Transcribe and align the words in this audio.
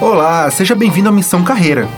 Olá, 0.00 0.48
seja 0.48 0.76
bem-vindo 0.76 1.08
à 1.08 1.12
Missão 1.12 1.42
Carreira, 1.42 1.88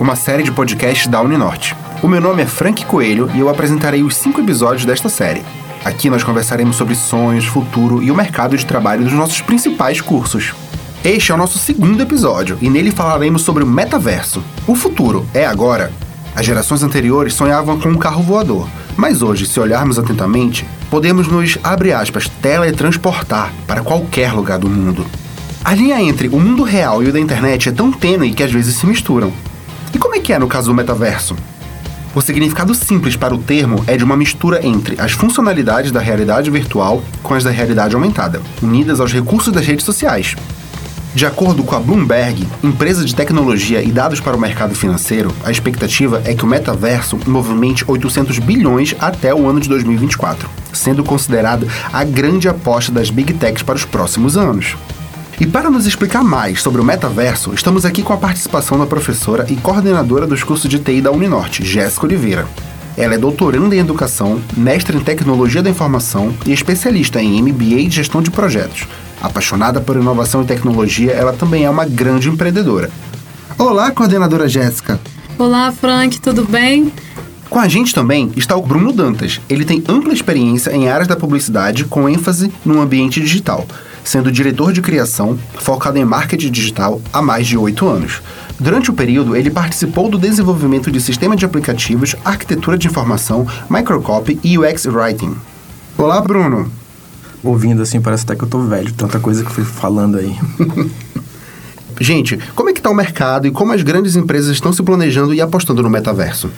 uma 0.00 0.16
série 0.16 0.42
de 0.42 0.50
podcasts 0.50 1.06
da 1.06 1.20
Uninorte. 1.20 1.76
O 2.02 2.08
meu 2.08 2.18
nome 2.18 2.42
é 2.42 2.46
Frank 2.46 2.86
Coelho 2.86 3.30
e 3.34 3.40
eu 3.40 3.50
apresentarei 3.50 4.02
os 4.02 4.16
cinco 4.16 4.40
episódios 4.40 4.86
desta 4.86 5.10
série. 5.10 5.42
Aqui 5.84 6.08
nós 6.08 6.24
conversaremos 6.24 6.76
sobre 6.76 6.94
sonhos, 6.94 7.44
futuro 7.44 8.02
e 8.02 8.10
o 8.10 8.14
mercado 8.14 8.56
de 8.56 8.64
trabalho 8.64 9.04
dos 9.04 9.12
nossos 9.12 9.42
principais 9.42 10.00
cursos. 10.00 10.54
Este 11.04 11.32
é 11.32 11.34
o 11.34 11.36
nosso 11.38 11.58
segundo 11.58 12.00
episódio 12.02 12.56
e 12.62 12.70
nele 12.70 12.90
falaremos 12.90 13.42
sobre 13.42 13.62
o 13.62 13.66
metaverso. 13.66 14.42
O 14.66 14.74
futuro 14.74 15.26
é 15.34 15.44
agora. 15.44 15.92
As 16.34 16.46
gerações 16.46 16.82
anteriores 16.82 17.34
sonhavam 17.34 17.78
com 17.78 17.90
um 17.90 17.98
carro 17.98 18.22
voador, 18.22 18.70
mas 18.96 19.20
hoje, 19.20 19.44
se 19.44 19.60
olharmos 19.60 19.98
atentamente, 19.98 20.66
podemos 20.90 21.28
nos, 21.28 21.58
abre 21.62 21.92
aspas, 21.92 22.26
teletransportar 22.40 23.52
para 23.66 23.82
qualquer 23.82 24.32
lugar 24.32 24.58
do 24.58 24.68
mundo. 24.68 25.04
A 25.62 25.74
linha 25.74 26.00
entre 26.00 26.28
o 26.28 26.40
mundo 26.40 26.62
real 26.62 27.02
e 27.02 27.08
o 27.08 27.12
da 27.12 27.20
internet 27.20 27.68
é 27.68 27.72
tão 27.72 27.92
tênue 27.92 28.32
que 28.32 28.42
às 28.42 28.50
vezes 28.50 28.76
se 28.76 28.86
misturam. 28.86 29.30
E 29.94 29.98
como 29.98 30.14
é 30.14 30.18
que 30.18 30.32
é 30.32 30.38
no 30.38 30.48
caso 30.48 30.68
do 30.68 30.74
metaverso? 30.74 31.36
O 32.14 32.20
significado 32.22 32.74
simples 32.74 33.14
para 33.14 33.34
o 33.34 33.38
termo 33.38 33.84
é 33.86 33.94
de 33.94 34.02
uma 34.02 34.16
mistura 34.16 34.66
entre 34.66 34.98
as 34.98 35.12
funcionalidades 35.12 35.92
da 35.92 36.00
realidade 36.00 36.50
virtual 36.50 37.04
com 37.22 37.34
as 37.34 37.44
da 37.44 37.50
realidade 37.50 37.94
aumentada, 37.94 38.40
unidas 38.62 39.00
aos 39.00 39.12
recursos 39.12 39.52
das 39.52 39.66
redes 39.66 39.84
sociais. 39.84 40.34
De 41.14 41.26
acordo 41.26 41.62
com 41.62 41.76
a 41.76 41.78
Bloomberg, 41.78 42.48
empresa 42.64 43.04
de 43.04 43.14
tecnologia 43.14 43.82
e 43.82 43.92
dados 43.92 44.18
para 44.18 44.36
o 44.36 44.40
mercado 44.40 44.74
financeiro, 44.74 45.30
a 45.44 45.50
expectativa 45.50 46.22
é 46.24 46.34
que 46.34 46.44
o 46.44 46.48
metaverso 46.48 47.18
movimente 47.26 47.84
800 47.86 48.38
bilhões 48.38 48.94
até 48.98 49.34
o 49.34 49.46
ano 49.46 49.60
de 49.60 49.68
2024, 49.68 50.48
sendo 50.72 51.04
considerado 51.04 51.68
a 51.92 52.02
grande 52.02 52.48
aposta 52.48 52.90
das 52.90 53.10
big 53.10 53.34
techs 53.34 53.62
para 53.62 53.76
os 53.76 53.84
próximos 53.84 54.38
anos. 54.38 54.74
E 55.40 55.46
para 55.46 55.70
nos 55.70 55.86
explicar 55.86 56.22
mais 56.22 56.60
sobre 56.60 56.82
o 56.82 56.84
metaverso, 56.84 57.54
estamos 57.54 57.86
aqui 57.86 58.02
com 58.02 58.12
a 58.12 58.18
participação 58.18 58.78
da 58.78 58.84
professora 58.84 59.46
e 59.48 59.56
coordenadora 59.56 60.26
dos 60.26 60.44
cursos 60.44 60.68
de 60.68 60.78
TI 60.78 61.00
da 61.00 61.10
Uninorte, 61.10 61.64
Jéssica 61.64 62.04
Oliveira. 62.04 62.46
Ela 62.94 63.14
é 63.14 63.18
doutoranda 63.18 63.74
em 63.74 63.78
educação, 63.78 64.38
mestre 64.54 64.98
em 64.98 65.00
tecnologia 65.00 65.62
da 65.62 65.70
informação 65.70 66.34
e 66.44 66.52
especialista 66.52 67.22
em 67.22 67.42
MBA 67.42 67.84
de 67.84 67.96
gestão 67.96 68.20
de 68.20 68.30
projetos. 68.30 68.86
Apaixonada 69.22 69.80
por 69.80 69.96
inovação 69.96 70.42
e 70.42 70.46
tecnologia, 70.46 71.12
ela 71.12 71.32
também 71.32 71.64
é 71.64 71.70
uma 71.70 71.86
grande 71.86 72.28
empreendedora. 72.28 72.90
Olá, 73.56 73.90
coordenadora 73.92 74.46
Jéssica. 74.46 75.00
Olá, 75.38 75.72
Frank, 75.72 76.20
tudo 76.20 76.44
bem? 76.44 76.92
Com 77.48 77.58
a 77.58 77.66
gente 77.66 77.94
também 77.94 78.30
está 78.36 78.54
o 78.56 78.62
Bruno 78.62 78.92
Dantas. 78.92 79.40
Ele 79.48 79.64
tem 79.64 79.82
ampla 79.88 80.12
experiência 80.12 80.70
em 80.70 80.90
áreas 80.90 81.08
da 81.08 81.16
publicidade 81.16 81.86
com 81.86 82.06
ênfase 82.06 82.52
no 82.62 82.78
ambiente 82.78 83.22
digital, 83.22 83.66
sendo 84.04 84.32
diretor 84.32 84.72
de 84.72 84.80
criação 84.80 85.38
focado 85.58 85.98
em 85.98 86.04
marketing 86.04 86.50
digital 86.50 87.00
há 87.12 87.20
mais 87.20 87.46
de 87.46 87.56
oito 87.56 87.88
anos. 87.88 88.22
Durante 88.58 88.90
o 88.90 88.94
período, 88.94 89.34
ele 89.34 89.50
participou 89.50 90.08
do 90.08 90.18
desenvolvimento 90.18 90.90
de 90.90 91.00
sistema 91.00 91.34
de 91.34 91.44
aplicativos, 91.44 92.14
arquitetura 92.24 92.76
de 92.76 92.88
informação, 92.88 93.46
microcopy 93.68 94.38
e 94.42 94.58
UX 94.58 94.86
Writing. 94.86 95.34
Olá, 95.96 96.20
Bruno. 96.20 96.70
Ouvindo 97.42 97.82
assim, 97.82 98.00
parece 98.00 98.24
até 98.24 98.36
que 98.36 98.44
eu 98.44 98.48
tô 98.48 98.60
velho, 98.60 98.92
tanta 98.92 99.18
coisa 99.18 99.42
que 99.42 99.48
eu 99.48 99.54
fui 99.54 99.64
falando 99.64 100.18
aí. 100.18 100.36
Gente, 102.00 102.38
como 102.54 102.70
é 102.70 102.72
que 102.72 102.80
está 102.80 102.90
o 102.90 102.94
mercado 102.94 103.46
e 103.46 103.50
como 103.50 103.72
as 103.72 103.82
grandes 103.82 104.16
empresas 104.16 104.52
estão 104.52 104.72
se 104.72 104.82
planejando 104.82 105.34
e 105.34 105.40
apostando 105.40 105.82
no 105.82 105.90
metaverso? 105.90 106.50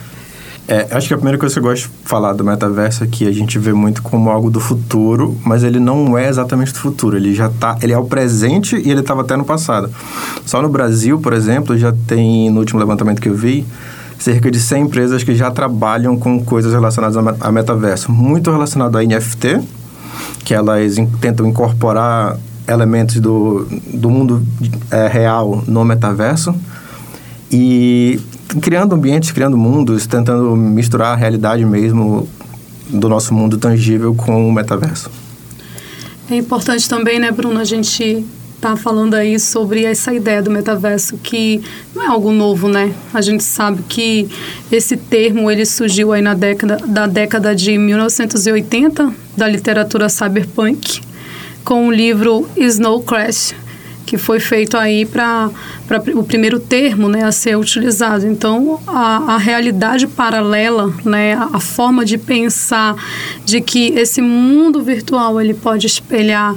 É, 0.65 0.87
acho 0.91 1.09
que 1.09 1.13
a 1.13 1.17
primeira 1.17 1.37
coisa 1.37 1.53
que 1.53 1.59
eu 1.59 1.63
gosto 1.63 1.89
de 1.89 1.93
falar 2.05 2.31
do 2.33 2.43
metaverso 2.43 3.03
é 3.03 3.07
que 3.07 3.27
a 3.27 3.31
gente 3.31 3.59
vê 3.59 3.73
muito 3.73 4.01
como 4.01 4.29
algo 4.29 4.49
do 4.49 4.61
futuro, 4.61 5.37
mas 5.45 5.61
ele 5.61 5.79
não 5.79 6.17
é 6.17 6.29
exatamente 6.29 6.71
do 6.71 6.79
futuro. 6.79 7.17
Ele 7.17 7.35
já 7.35 7.49
tá, 7.49 7.77
ele 7.81 7.91
é 7.91 7.97
o 7.97 8.05
presente 8.05 8.77
e 8.77 8.89
ele 8.89 9.01
estava 9.01 9.21
até 9.21 9.35
no 9.35 9.43
passado. 9.43 9.89
Só 10.45 10.61
no 10.61 10.69
Brasil, 10.69 11.19
por 11.19 11.33
exemplo, 11.33 11.77
já 11.77 11.93
tem 12.07 12.49
no 12.49 12.59
último 12.59 12.79
levantamento 12.79 13.21
que 13.21 13.27
eu 13.27 13.35
vi 13.35 13.65
cerca 14.17 14.49
de 14.49 14.57
100 14.57 14.83
empresas 14.83 15.23
que 15.23 15.35
já 15.35 15.51
trabalham 15.51 16.17
com 16.17 16.41
coisas 16.43 16.71
relacionadas 16.71 17.17
a 17.41 17.51
metaverso, 17.51 18.09
muito 18.09 18.49
relacionado 18.49 18.97
a 18.97 19.03
NFT, 19.03 19.59
que 20.45 20.53
elas 20.53 20.95
tentam 21.19 21.45
incorporar 21.45 22.37
elementos 22.65 23.19
do, 23.19 23.67
do 23.93 24.09
mundo 24.09 24.41
é, 24.89 25.07
real 25.07 25.61
no 25.67 25.83
metaverso 25.83 26.55
e 27.51 28.17
criando 28.61 28.95
ambientes, 28.95 29.31
criando 29.31 29.57
mundos, 29.57 30.05
tentando 30.07 30.55
misturar 30.55 31.13
a 31.13 31.15
realidade 31.15 31.65
mesmo 31.65 32.27
do 32.89 33.09
nosso 33.09 33.33
mundo 33.33 33.57
tangível 33.57 34.13
com 34.13 34.47
o 34.47 34.51
metaverso. 34.51 35.09
É 36.29 36.35
importante 36.35 36.87
também, 36.87 37.19
né, 37.19 37.31
Bruno, 37.31 37.59
a 37.59 37.63
gente 37.63 38.25
tá 38.61 38.77
falando 38.77 39.13
aí 39.13 39.37
sobre 39.37 39.83
essa 39.83 40.13
ideia 40.13 40.41
do 40.41 40.49
metaverso 40.49 41.17
que 41.17 41.61
não 41.93 42.03
é 42.03 42.07
algo 42.07 42.31
novo, 42.31 42.69
né? 42.69 42.93
A 43.13 43.19
gente 43.19 43.43
sabe 43.43 43.83
que 43.89 44.29
esse 44.71 44.95
termo 44.95 45.51
ele 45.51 45.65
surgiu 45.65 46.13
aí 46.13 46.21
na 46.21 46.33
década 46.33 46.77
da 46.77 47.05
década 47.05 47.53
de 47.53 47.77
1980 47.77 49.13
da 49.35 49.49
literatura 49.49 50.07
cyberpunk 50.07 51.01
com 51.65 51.87
o 51.87 51.91
livro 51.91 52.47
Snow 52.55 53.03
Crash 53.03 53.53
que 54.13 54.17
foi 54.19 54.39
feito 54.39 54.77
aí 54.77 55.07
para 55.07 55.49
o 56.13 56.23
primeiro 56.23 56.59
termo 56.59 57.09
né, 57.09 57.23
a 57.23 57.31
ser 57.31 57.57
utilizado. 57.57 58.27
Então, 58.27 58.79
a, 58.85 59.33
a 59.33 59.37
realidade 59.39 60.05
paralela, 60.05 60.93
né, 61.03 61.33
a, 61.51 61.59
forma 61.59 62.05
de 62.05 62.15
pensar 62.15 62.95
de 63.43 63.59
que 63.59 63.87
esse 63.95 64.21
mundo 64.21 64.83
virtual 64.83 65.41
ele 65.41 65.55
pode 65.55 65.87
espelhar 65.87 66.55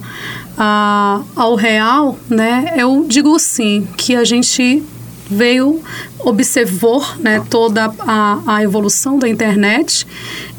a, 0.59 1.23
ao 1.35 1.55
real, 1.55 2.19
né, 2.29 2.75
eu 2.77 3.07
digo 3.09 3.39
sim, 3.39 3.89
que 3.97 4.15
a 4.15 4.23
gente 4.23 4.83
veio, 5.31 5.83
observou 6.21 7.05
né, 7.19 7.43
toda 7.51 7.93
a, 8.01 8.39
a 8.47 8.63
evolução 8.63 9.19
da 9.19 9.29
internet 9.29 10.07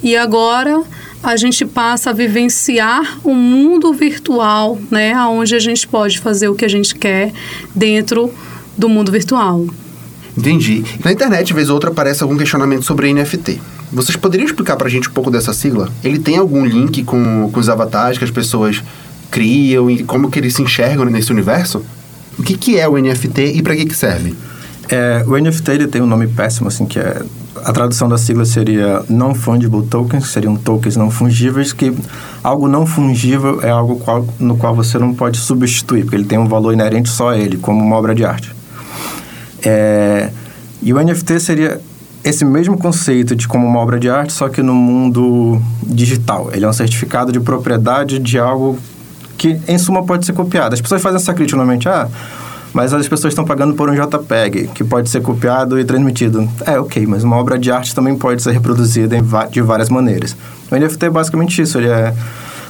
e 0.03 0.15
agora 0.15 0.83
a 1.23 1.35
gente 1.35 1.65
passa 1.65 2.11
a 2.11 2.13
vivenciar 2.13 3.19
um 3.25 3.33
mundo 3.33 3.91
virtual, 3.93 4.79
né, 4.91 5.15
onde 5.25 5.55
a 5.55 5.59
gente 5.59 5.87
pode 5.87 6.19
fazer 6.19 6.47
o 6.47 6.55
que 6.55 6.65
a 6.65 6.69
gente 6.69 6.95
quer 6.95 7.33
dentro 7.73 8.31
do 8.77 8.87
mundo 8.87 9.11
virtual. 9.11 9.65
Entendi. 10.37 10.83
Na 11.03 11.11
internet, 11.11 11.51
vez 11.53 11.69
ou 11.69 11.75
outra, 11.75 11.89
aparece 11.89 12.21
algum 12.21 12.37
questionamento 12.37 12.83
sobre 12.83 13.11
NFT. 13.11 13.59
Vocês 13.91 14.15
poderiam 14.15 14.45
explicar 14.45 14.75
para 14.75 14.87
a 14.87 14.89
gente 14.89 15.09
um 15.09 15.11
pouco 15.11 15.31
dessa 15.31 15.51
sigla? 15.51 15.89
Ele 16.03 16.19
tem 16.19 16.37
algum 16.37 16.63
link 16.63 17.03
com, 17.03 17.49
com 17.51 17.59
os 17.59 17.69
avatares 17.69 18.19
que 18.19 18.23
as 18.23 18.29
pessoas 18.29 18.83
criam 19.31 19.89
e 19.89 20.03
como 20.03 20.29
que 20.29 20.39
eles 20.39 20.53
se 20.53 20.61
enxergam 20.61 21.05
nesse 21.05 21.31
universo? 21.31 21.83
O 22.37 22.43
que, 22.43 22.55
que 22.55 22.77
é 22.77 22.87
o 22.87 22.97
NFT 22.97 23.53
e 23.55 23.61
para 23.63 23.75
que, 23.75 23.85
que 23.85 23.95
serve? 23.95 24.35
É, 24.89 25.23
o 25.27 25.37
NFT 25.37 25.71
ele 25.71 25.87
tem 25.87 26.01
um 26.01 26.07
nome 26.07 26.27
péssimo, 26.27 26.67
assim, 26.67 26.85
que 26.85 26.99
é 26.99 27.21
a 27.63 27.73
tradução 27.73 28.07
da 28.07 28.17
sigla 28.17 28.45
seria 28.45 29.03
Non-Fungible 29.09 29.85
Tokens, 29.87 30.27
seriam 30.27 30.55
tokens 30.55 30.95
não 30.95 31.11
fungíveis, 31.11 31.73
que 31.73 31.93
algo 32.43 32.67
não 32.67 32.85
fungível 32.85 33.61
é 33.61 33.69
algo 33.69 33.97
qual, 33.97 34.25
no 34.39 34.55
qual 34.57 34.73
você 34.73 34.97
não 34.97 35.13
pode 35.13 35.37
substituir, 35.37 36.03
porque 36.03 36.15
ele 36.15 36.25
tem 36.25 36.37
um 36.37 36.47
valor 36.47 36.71
inerente 36.71 37.09
só 37.09 37.29
a 37.29 37.37
ele, 37.37 37.57
como 37.57 37.83
uma 37.83 37.95
obra 37.95 38.15
de 38.15 38.23
arte. 38.23 38.55
É, 39.65 40.29
e 40.81 40.93
o 40.93 41.03
NFT 41.03 41.39
seria 41.39 41.81
esse 42.23 42.45
mesmo 42.45 42.77
conceito 42.77 43.35
de 43.35 43.47
como 43.47 43.67
uma 43.67 43.79
obra 43.79 43.99
de 43.99 44.09
arte, 44.09 44.31
só 44.31 44.47
que 44.47 44.61
no 44.61 44.73
mundo 44.73 45.61
digital. 45.83 46.49
Ele 46.53 46.63
é 46.63 46.69
um 46.69 46.73
certificado 46.73 47.31
de 47.31 47.39
propriedade 47.39 48.19
de 48.19 48.39
algo 48.39 48.77
que, 49.37 49.59
em 49.67 49.77
suma, 49.77 50.03
pode 50.03 50.25
ser 50.25 50.33
copiado. 50.33 50.73
As 50.73 50.81
pessoas 50.81 51.01
fazem 51.01 51.17
essa 51.17 51.33
crítica 51.33 51.57
normalmente, 51.57 51.89
ah 51.89 52.07
mas 52.77 52.93
as 52.93 53.07
pessoas 53.07 53.31
estão 53.31 53.43
pagando 53.43 53.73
por 53.73 53.89
um 53.89 53.95
JPEG, 53.95 54.67
que 54.67 54.83
pode 54.83 55.09
ser 55.09 55.19
copiado 55.23 55.79
e 55.79 55.83
transmitido. 55.83 56.47
É, 56.63 56.79
ok, 56.79 57.07
mas 57.07 57.23
uma 57.23 57.35
obra 57.35 57.57
de 57.57 57.71
arte 57.71 57.95
também 57.95 58.15
pode 58.15 58.43
ser 58.43 58.51
reproduzida 58.51 59.17
de 59.49 59.61
várias 59.63 59.89
maneiras. 59.89 60.37
O 60.69 60.75
NFT 60.75 61.07
é 61.07 61.09
basicamente 61.09 61.59
isso, 61.59 61.79
ele 61.79 61.87
é 61.87 62.13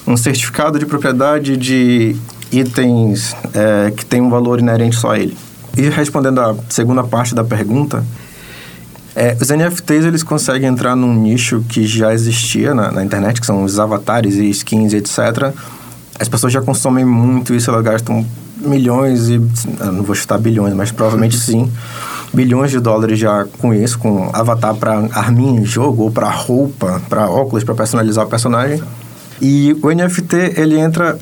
um 0.07 0.15
certificado 0.15 0.79
de 0.79 0.85
propriedade 0.85 1.57
de 1.57 2.15
itens 2.49 3.35
é, 3.53 3.91
que 3.91 4.05
tem 4.05 4.21
um 4.21 4.29
valor 4.29 4.59
inerente 4.59 4.95
só 4.95 5.11
a 5.11 5.19
ele. 5.19 5.37
E 5.75 5.89
respondendo 5.89 6.39
à 6.39 6.55
segunda 6.69 7.03
parte 7.03 7.35
da 7.35 7.43
pergunta, 7.43 8.01
é, 9.13 9.35
os 9.41 9.49
NFTs 9.49 10.05
eles 10.05 10.23
conseguem 10.23 10.69
entrar 10.69 10.95
num 10.95 11.13
nicho 11.13 11.65
que 11.67 11.85
já 11.85 12.13
existia 12.13 12.73
na, 12.73 12.93
na, 12.93 13.03
internet, 13.03 13.41
que 13.41 13.45
são 13.45 13.61
os 13.61 13.77
avatares 13.77 14.35
e 14.35 14.49
skins, 14.51 14.93
etc. 14.93 15.53
As 16.19 16.27
pessoas 16.27 16.51
já 16.51 16.61
consomem 16.61 17.05
muito 17.05 17.53
isso, 17.53 17.69
elas 17.69 17.83
gastam 17.83 18.25
milhões 18.59 19.29
e. 19.29 19.39
não 19.79 20.03
vou 20.03 20.15
chutar 20.15 20.37
bilhões, 20.37 20.73
mas 20.73 20.91
provavelmente 20.91 21.37
sim. 21.37 21.71
Bilhões 22.33 22.71
de 22.71 22.79
dólares 22.79 23.17
já 23.17 23.45
com 23.59 23.73
isso, 23.73 23.97
com 23.97 24.29
avatar 24.33 24.75
para 24.75 25.07
arminha 25.13 25.61
em 25.61 25.65
jogo, 25.65 26.03
ou 26.03 26.11
para 26.11 26.29
roupa, 26.29 27.01
para 27.07 27.29
óculos, 27.29 27.63
para 27.63 27.73
personalizar 27.73 28.25
o 28.25 28.29
personagem. 28.29 28.81
E 29.41 29.75
o 29.81 29.89
NFT, 29.89 30.53
ele 30.57 30.77
entra 30.77 31.17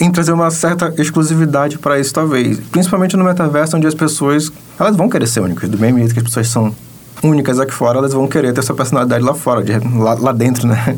em 0.00 0.10
trazer 0.10 0.32
uma 0.32 0.50
certa 0.50 0.94
exclusividade 0.96 1.78
para 1.78 1.98
isso, 1.98 2.14
talvez. 2.14 2.58
Principalmente 2.70 3.16
no 3.16 3.24
metaverso, 3.24 3.76
onde 3.76 3.86
as 3.86 3.94
pessoas 3.94 4.50
elas 4.78 4.96
vão 4.96 5.08
querer 5.08 5.26
ser 5.26 5.40
únicas. 5.40 5.68
Do 5.68 5.78
mesmo 5.78 5.98
jeito 5.98 6.14
que 6.14 6.20
as 6.20 6.24
pessoas 6.24 6.48
são 6.48 6.74
únicas 7.22 7.58
aqui 7.58 7.72
fora, 7.72 7.98
elas 7.98 8.12
vão 8.12 8.28
querer 8.28 8.52
ter 8.52 8.60
essa 8.60 8.72
personalidade 8.74 9.24
lá 9.24 9.34
fora, 9.34 9.62
de, 9.62 9.72
lá, 9.98 10.14
lá 10.14 10.32
dentro, 10.32 10.66
né? 10.68 10.96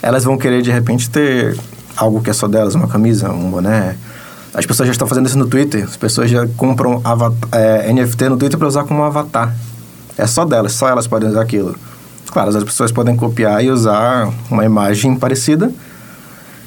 Elas 0.00 0.24
vão 0.24 0.38
querer, 0.38 0.62
de 0.62 0.70
repente, 0.70 1.10
ter 1.10 1.56
algo 1.98 2.22
que 2.22 2.30
é 2.30 2.32
só 2.32 2.46
delas, 2.46 2.74
uma 2.74 2.86
camisa, 2.86 3.30
um 3.30 3.50
boné, 3.50 3.96
As 4.54 4.64
pessoas 4.64 4.86
já 4.86 4.92
estão 4.92 5.06
fazendo 5.06 5.26
isso 5.26 5.36
no 5.36 5.46
Twitter. 5.46 5.84
As 5.84 5.96
pessoas 5.96 6.30
já 6.30 6.46
compram 6.56 7.02
é, 7.52 7.92
NFT 7.92 8.28
no 8.28 8.36
Twitter 8.36 8.58
para 8.58 8.68
usar 8.68 8.84
como 8.84 9.02
avatar. 9.02 9.54
É 10.16 10.26
só 10.26 10.44
delas, 10.44 10.72
só 10.72 10.88
elas 10.88 11.06
podem 11.06 11.28
usar 11.28 11.42
aquilo. 11.42 11.76
Claro, 12.30 12.56
as 12.56 12.64
pessoas 12.64 12.92
podem 12.92 13.16
copiar 13.16 13.64
e 13.64 13.70
usar 13.70 14.30
uma 14.50 14.64
imagem 14.64 15.16
parecida, 15.16 15.72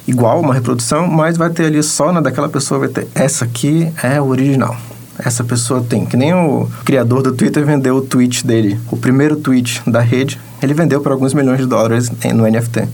igual, 0.06 0.40
uma 0.40 0.54
reprodução, 0.54 1.06
mas 1.06 1.36
vai 1.36 1.50
ter 1.50 1.66
ali 1.66 1.82
só 1.82 2.12
na 2.12 2.20
daquela 2.20 2.48
pessoa, 2.48 2.80
vai 2.80 2.88
ter 2.88 3.08
essa 3.14 3.44
aqui 3.44 3.92
é 4.02 4.20
o 4.20 4.26
original. 4.26 4.76
Essa 5.18 5.44
pessoa 5.44 5.84
tem. 5.86 6.04
Que 6.06 6.16
nem 6.16 6.34
o 6.34 6.68
criador 6.84 7.22
do 7.22 7.32
Twitter 7.32 7.64
vendeu 7.64 7.96
o 7.96 8.02
tweet 8.02 8.46
dele. 8.46 8.80
O 8.90 8.96
primeiro 8.96 9.36
tweet 9.36 9.82
da 9.86 10.00
rede, 10.00 10.40
ele 10.62 10.74
vendeu 10.74 11.00
por 11.00 11.12
alguns 11.12 11.34
milhões 11.34 11.58
de 11.58 11.66
dólares 11.66 12.10
no 12.34 12.48
NFT. 12.48 12.88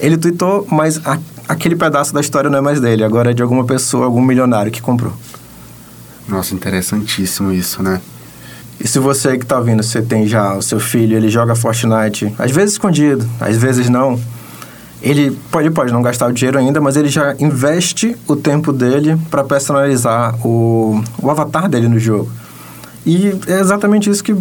Ele 0.00 0.16
tweetou, 0.16 0.66
mas 0.70 1.00
a, 1.06 1.18
aquele 1.52 1.76
pedaço 1.76 2.12
da 2.12 2.20
história 2.20 2.50
não 2.50 2.58
é 2.58 2.60
mais 2.60 2.80
dele, 2.80 3.04
agora 3.04 3.30
é 3.30 3.34
de 3.34 3.42
alguma 3.42 3.64
pessoa, 3.64 4.06
algum 4.06 4.22
milionário 4.22 4.72
que 4.72 4.80
comprou. 4.80 5.12
Nossa, 6.28 6.54
interessantíssimo 6.54 7.52
isso, 7.52 7.82
né? 7.82 8.00
E 8.80 8.88
se 8.88 8.98
você 8.98 9.36
que 9.36 9.44
está 9.44 9.58
ouvindo, 9.58 9.82
você 9.82 10.02
tem 10.02 10.26
já 10.26 10.54
o 10.56 10.62
seu 10.62 10.80
filho, 10.80 11.16
ele 11.16 11.28
joga 11.28 11.54
Fortnite, 11.54 12.34
às 12.38 12.50
vezes 12.50 12.72
escondido, 12.72 13.28
às 13.40 13.56
vezes 13.56 13.88
não. 13.88 14.18
Ele 15.00 15.36
pode, 15.50 15.70
pode 15.70 15.92
não 15.92 16.00
gastar 16.00 16.28
o 16.28 16.32
dinheiro 16.32 16.58
ainda, 16.58 16.80
mas 16.80 16.96
ele 16.96 17.08
já 17.08 17.34
investe 17.38 18.16
o 18.26 18.34
tempo 18.34 18.72
dele 18.72 19.16
para 19.30 19.44
personalizar 19.44 20.34
o, 20.46 21.02
o 21.20 21.30
avatar 21.30 21.68
dele 21.68 21.88
no 21.88 21.98
jogo. 21.98 22.30
E 23.04 23.34
é 23.48 23.60
exatamente 23.60 24.08
isso 24.08 24.22
que 24.22 24.34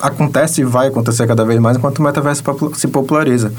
acontece 0.00 0.60
e 0.60 0.64
vai 0.64 0.88
acontecer 0.88 1.26
cada 1.26 1.44
vez 1.44 1.58
mais 1.58 1.76
enquanto 1.76 1.98
o 1.98 2.02
metaverso 2.02 2.42
se 2.74 2.88
populariza. 2.88 3.52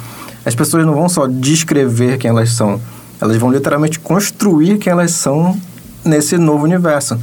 As 0.45 0.55
pessoas 0.55 0.85
não 0.85 0.93
vão 0.93 1.07
só 1.07 1.27
descrever 1.27 2.17
quem 2.17 2.29
elas 2.29 2.51
são, 2.51 2.79
elas 3.19 3.37
vão 3.37 3.51
literalmente 3.51 3.99
construir 3.99 4.77
quem 4.77 4.91
elas 4.91 5.11
são 5.11 5.57
nesse 6.03 6.37
novo 6.37 6.63
universo. 6.65 7.17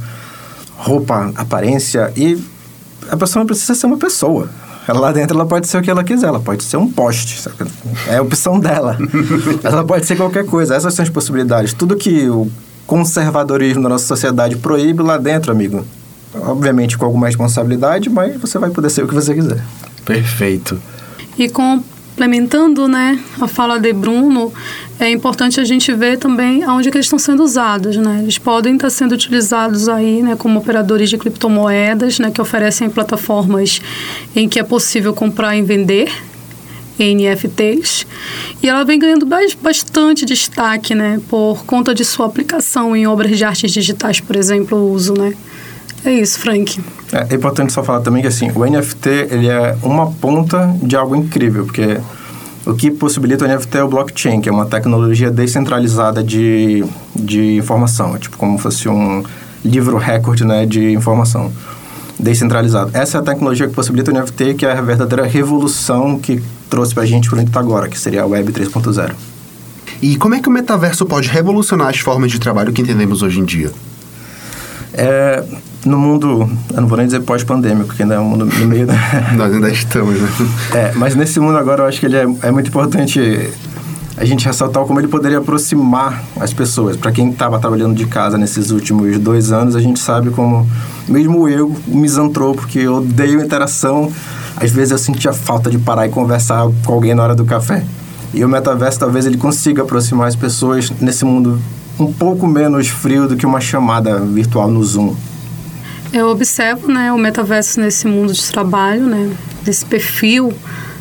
Roupa, 0.77 1.31
aparência 1.35 2.11
e 2.15 2.41
a 3.09 3.17
pessoa 3.17 3.41
não 3.41 3.47
precisa 3.47 3.75
ser 3.75 3.85
uma 3.85 3.97
pessoa. 3.97 4.49
Ela 4.87 4.99
lá 4.99 5.11
dentro 5.11 5.37
ela 5.37 5.45
pode 5.45 5.67
ser 5.67 5.77
o 5.77 5.81
que 5.81 5.91
ela 5.91 6.03
quiser, 6.03 6.27
ela 6.27 6.39
pode 6.39 6.63
ser 6.63 6.77
um 6.77 6.91
poste, 6.91 7.47
é 8.07 8.17
a 8.17 8.21
opção 8.21 8.59
dela. 8.59 8.97
ela 9.63 9.83
pode 9.83 10.05
ser 10.05 10.15
qualquer 10.15 10.45
coisa, 10.45 10.75
essas 10.75 10.93
são 10.93 11.03
as 11.03 11.09
possibilidades. 11.09 11.73
Tudo 11.73 11.95
que 11.95 12.27
o 12.27 12.49
conservadorismo 12.87 13.83
da 13.83 13.89
nossa 13.89 14.05
sociedade 14.05 14.57
proíbe 14.57 15.03
lá 15.03 15.17
dentro, 15.17 15.51
amigo. 15.51 15.85
Obviamente 16.33 16.97
com 16.97 17.05
alguma 17.05 17.27
responsabilidade, 17.27 18.09
mas 18.09 18.39
você 18.39 18.57
vai 18.57 18.69
poder 18.69 18.89
ser 18.89 19.03
o 19.03 19.07
que 19.07 19.13
você 19.13 19.35
quiser. 19.35 19.63
Perfeito. 20.03 20.81
E 21.37 21.47
com 21.47 21.83
complementando 22.11 22.87
né, 22.87 23.19
a 23.39 23.47
fala 23.47 23.79
de 23.79 23.91
Bruno, 23.93 24.53
é 24.99 25.09
importante 25.09 25.59
a 25.59 25.63
gente 25.63 25.91
ver 25.93 26.17
também 26.17 26.63
aonde 26.63 26.89
eles 26.89 27.05
estão 27.05 27.17
sendo 27.17 27.43
usados. 27.43 27.95
Né? 27.97 28.19
Eles 28.21 28.37
podem 28.37 28.75
estar 28.75 28.89
sendo 28.89 29.13
utilizados 29.13 29.89
aí 29.89 30.21
né, 30.21 30.35
como 30.35 30.59
operadores 30.59 31.09
de 31.09 31.17
criptomoedas, 31.17 32.19
né, 32.19 32.29
que 32.29 32.41
oferecem 32.41 32.89
plataformas 32.89 33.81
em 34.35 34.47
que 34.47 34.59
é 34.59 34.63
possível 34.63 35.13
comprar 35.13 35.55
e 35.55 35.61
vender 35.61 36.11
NFTs. 36.99 38.05
E 38.61 38.69
ela 38.69 38.83
vem 38.83 38.99
ganhando 38.99 39.25
bastante 39.61 40.25
destaque 40.25 40.93
né, 40.93 41.19
por 41.29 41.65
conta 41.65 41.95
de 41.95 42.05
sua 42.05 42.27
aplicação 42.27 42.95
em 42.95 43.07
obras 43.07 43.35
de 43.35 43.43
artes 43.43 43.71
digitais, 43.71 44.19
por 44.19 44.35
exemplo, 44.35 44.77
o 44.77 44.91
uso. 44.91 45.13
Né? 45.13 45.33
É 46.05 46.13
isso, 46.13 46.39
Frank. 46.39 46.79
É, 47.11 47.33
é, 47.33 47.35
importante 47.35 47.73
só 47.73 47.83
falar 47.83 48.01
também 48.01 48.21
que 48.21 48.27
assim, 48.27 48.49
o 48.55 48.65
NFT 48.65 49.09
ele 49.29 49.49
é 49.49 49.75
uma 49.83 50.11
ponta 50.11 50.73
de 50.81 50.95
algo 50.95 51.15
incrível, 51.15 51.65
porque 51.65 51.99
o 52.65 52.73
que 52.73 52.91
possibilita 52.91 53.45
o 53.45 53.47
NFT 53.47 53.77
é 53.77 53.83
o 53.83 53.87
blockchain, 53.87 54.39
que 54.39 54.47
é 54.47 54.51
uma 54.51 54.65
tecnologia 54.65 55.29
descentralizada 55.29 56.23
de, 56.23 56.83
de 57.15 57.57
informação, 57.57 58.15
é 58.15 58.19
tipo 58.19 58.37
como 58.37 58.57
fosse 58.57 58.87
um 58.87 59.23
livro 59.63 59.97
recorde 59.97 60.45
né, 60.45 60.65
de 60.65 60.91
informação 60.91 61.51
descentralizado. 62.17 62.91
Essa 62.93 63.17
é 63.17 63.21
a 63.21 63.23
tecnologia 63.23 63.67
que 63.67 63.73
possibilita 63.73 64.11
o 64.11 64.13
NFT, 64.13 64.53
que 64.53 64.65
é 64.65 64.71
a 64.71 64.81
verdadeira 64.81 65.25
revolução 65.25 66.19
que 66.19 66.41
trouxe 66.69 66.93
para 66.93 67.03
a 67.03 67.05
gente 67.05 67.29
para 67.29 67.39
onde 67.39 67.49
está 67.49 67.59
agora, 67.59 67.89
que 67.89 67.99
seria 67.99 68.21
a 68.21 68.25
Web 68.25 68.53
3.0. 68.53 69.11
E 70.01 70.15
como 70.15 70.35
é 70.35 70.39
que 70.39 70.47
o 70.47 70.51
metaverso 70.51 71.05
pode 71.05 71.27
revolucionar 71.29 71.89
as 71.89 71.99
formas 71.99 72.31
de 72.31 72.39
trabalho 72.39 72.71
que 72.71 72.81
entendemos 72.81 73.21
hoje 73.21 73.39
em 73.39 73.45
dia? 73.45 73.71
É, 74.93 75.43
no 75.85 75.97
mundo, 75.97 76.49
eu 76.73 76.81
não 76.81 76.87
vou 76.87 76.97
nem 76.97 77.07
dizer 77.07 77.21
pós-pandêmico, 77.21 77.95
que 77.95 78.03
ainda 78.03 78.15
é 78.15 78.19
um 78.19 78.25
mundo 78.25 78.45
no 78.45 78.67
meio 78.67 78.85
da... 78.85 78.93
Nós 79.35 79.53
ainda 79.53 79.69
estamos, 79.69 80.19
né? 80.19 80.29
É, 80.73 80.91
mas 80.95 81.15
nesse 81.15 81.39
mundo 81.39 81.57
agora 81.57 81.83
eu 81.83 81.87
acho 81.87 81.99
que 81.99 82.05
ele 82.05 82.17
é, 82.17 82.27
é 82.43 82.51
muito 82.51 82.67
importante 82.67 83.51
a 84.17 84.25
gente 84.25 84.45
ressaltar 84.45 84.83
como 84.85 84.99
ele 84.99 85.07
poderia 85.07 85.39
aproximar 85.39 86.23
as 86.39 86.53
pessoas. 86.53 86.95
Para 86.95 87.11
quem 87.11 87.31
estava 87.31 87.57
trabalhando 87.59 87.95
de 87.95 88.05
casa 88.05 88.37
nesses 88.37 88.69
últimos 88.69 89.17
dois 89.17 89.51
anos, 89.51 89.75
a 89.75 89.79
gente 89.79 89.99
sabe 89.99 90.29
como, 90.29 90.69
mesmo 91.07 91.47
eu, 91.49 91.75
o 91.87 91.97
misantropo, 91.97 92.67
que 92.67 92.79
eu 92.79 92.97
odeio 92.97 93.41
interação, 93.41 94.11
às 94.55 94.71
vezes 94.71 94.91
eu 94.91 94.97
sentia 94.99 95.33
falta 95.33 95.71
de 95.71 95.79
parar 95.79 96.05
e 96.05 96.09
conversar 96.09 96.69
com 96.85 96.93
alguém 96.93 97.15
na 97.15 97.23
hora 97.23 97.35
do 97.35 97.45
café. 97.45 97.83
E 98.33 98.45
o 98.45 98.49
metaverso 98.49 98.99
talvez 98.99 99.25
ele 99.25 99.37
consiga 99.37 99.81
aproximar 99.81 100.27
as 100.27 100.35
pessoas 100.35 100.91
nesse 101.01 101.25
mundo 101.25 101.59
um 101.99 102.11
pouco 102.11 102.47
menos 102.47 102.87
frio 102.87 103.27
do 103.27 103.35
que 103.35 103.45
uma 103.45 103.59
chamada 103.59 104.19
virtual 104.19 104.69
no 104.69 104.83
Zoom. 104.83 105.15
Eu 106.13 106.27
observo 106.27 106.91
né, 106.91 107.09
o 107.13 107.17
metaverso 107.17 107.79
nesse 107.79 108.05
mundo 108.05 108.33
de 108.33 108.51
trabalho, 108.51 109.05
né, 109.05 109.31
nesse 109.65 109.85
perfil 109.85 110.53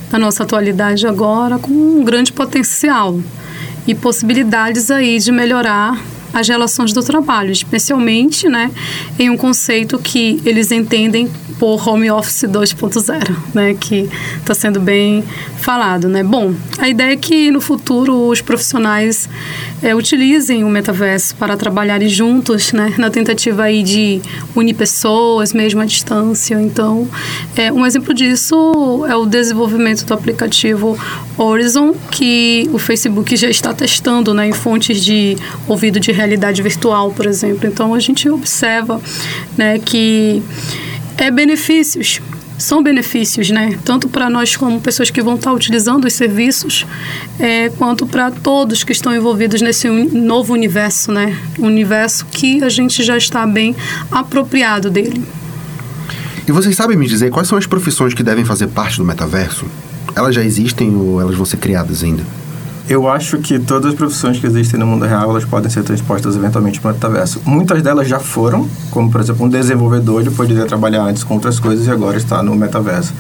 da 0.09 0.19
nossa 0.19 0.45
atualidade 0.45 1.05
agora, 1.05 1.59
com 1.59 1.73
um 1.73 2.05
grande 2.05 2.33
potencial 2.33 3.19
e 3.89 3.95
possibilidades 3.95 4.89
aí 4.89 5.19
de 5.19 5.33
melhorar 5.33 6.01
as 6.33 6.49
relações 6.49 6.93
do 6.93 7.03
trabalho, 7.03 7.51
especialmente 7.51 8.49
né, 8.49 8.71
em 9.19 9.31
um 9.31 9.37
conceito 9.37 9.99
que 9.99 10.41
eles 10.45 10.71
entendem 10.71 11.31
por 11.59 11.87
home 11.87 12.11
office 12.11 12.45
2.0, 12.45 13.37
né, 13.53 13.75
que 13.79 14.09
está 14.39 14.55
sendo 14.55 14.81
bem 14.81 15.23
falado, 15.61 16.09
né? 16.09 16.23
Bom, 16.23 16.55
a 16.79 16.89
ideia 16.89 17.13
é 17.13 17.17
que 17.17 17.51
no 17.51 17.61
futuro 17.61 18.29
os 18.29 18.41
profissionais 18.41 19.29
é, 19.83 19.95
utilizem 19.95 20.65
o 20.65 20.71
metaverso 20.71 21.35
para 21.37 21.57
trabalharem 21.59 22.09
juntos, 22.09 22.73
né, 22.73 22.95
na 22.97 23.11
tentativa 23.11 23.65
aí 23.65 23.83
de 23.83 24.23
unir 24.57 24.75
pessoas 24.75 25.53
mesmo 25.53 25.83
à 25.83 25.85
distância. 25.85 26.55
Então, 26.61 27.07
é, 27.55 27.71
um 27.71 27.85
exemplo 27.85 28.15
disso 28.15 29.05
é 29.07 29.15
o 29.15 29.27
desenvolvimento 29.27 30.07
do 30.07 30.15
aplicativo 30.15 30.99
Horizon, 31.37 31.95
que 32.11 32.69
o 32.73 32.79
Facebook 32.79 33.37
já 33.37 33.49
está 33.49 33.75
testando, 33.75 34.33
né, 34.33 34.49
em 34.49 34.53
fontes 34.53 35.05
de 35.05 35.37
ouvido 35.69 36.01
de 36.01 36.11
realidade 36.21 36.63
virtual, 36.63 37.11
por 37.13 37.27
exemplo. 37.27 37.67
Então, 37.67 37.95
a 37.95 38.01
gente 38.01 38.29
observa, 38.29 39.01
né, 39.57 39.79
que 39.79 40.43
é 41.17 41.31
benefícios. 41.31 42.21
São 42.59 42.83
benefícios, 42.83 43.49
né? 43.49 43.79
Tanto 43.87 44.07
para 44.07 44.29
nós 44.29 44.55
como 44.55 44.79
pessoas 44.83 45.09
que 45.09 45.23
vão 45.23 45.37
estar 45.37 45.51
utilizando 45.51 46.05
os 46.05 46.13
serviços, 46.13 46.87
é, 47.39 47.71
quanto 47.71 48.07
para 48.07 48.31
todos 48.31 48.85
que 48.85 48.93
estão 48.93 49.15
envolvidos 49.15 49.63
nesse 49.63 49.89
novo 49.89 50.53
universo, 50.53 51.11
né? 51.11 51.39
universo 51.59 52.27
que 52.31 52.63
a 52.63 52.69
gente 52.69 53.03
já 53.03 53.17
está 53.17 53.47
bem 53.47 53.75
apropriado 54.11 54.91
dele. 54.91 55.25
E 56.47 56.53
vocês 56.53 56.77
sabem 56.77 56.99
me 56.99 57.07
dizer 57.07 57.31
quais 57.31 57.49
são 57.49 57.57
as 57.57 57.67
profissões 57.67 58.13
que 58.13 58.23
devem 58.23 58.45
fazer 58.45 58.67
parte 58.67 58.99
do 58.99 59.05
metaverso? 59.07 59.65
Elas 60.15 60.35
já 60.35 60.45
existem 60.45 60.95
ou 60.95 61.19
elas 61.19 61.37
vão 61.37 61.47
ser 61.47 61.57
criadas 61.57 62.05
ainda? 62.05 62.25
Eu 62.91 63.09
acho 63.09 63.39
que 63.39 63.57
todas 63.57 63.93
as 63.93 63.95
profissões 63.97 64.41
que 64.41 64.47
existem 64.49 64.81
no 64.81 64.85
mundo 64.85 65.05
real, 65.05 65.31
elas 65.31 65.45
podem 65.45 65.71
ser 65.71 65.85
transpostas 65.85 66.35
eventualmente 66.35 66.81
para 66.81 66.91
o 66.91 66.95
metaverso. 66.95 67.41
Muitas 67.45 67.81
delas 67.85 68.09
já 68.09 68.19
foram, 68.19 68.69
como 68.91 69.09
por 69.09 69.21
exemplo 69.21 69.47
um 69.47 69.49
desenvolvedor, 69.49 70.23
ele 70.23 70.31
poderia 70.33 70.67
trabalhar 70.67 71.05
antes 71.05 71.23
com 71.23 71.35
outras 71.35 71.61
coisas 71.61 71.87
e 71.87 71.91
agora 71.91 72.17
está 72.17 72.43
no 72.43 72.53
metaverso. 72.57 73.15